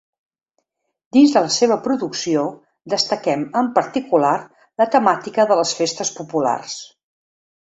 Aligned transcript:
Dins 1.17 1.33
de 1.35 1.43
la 1.47 1.51
seva 1.55 1.77
producció, 1.87 2.45
destaquem 2.95 3.43
en 3.61 3.69
particular 3.77 4.33
la 4.83 4.89
temàtica 4.97 5.47
de 5.53 5.59
les 5.61 5.75
festes 5.83 6.13
populars. 6.23 6.81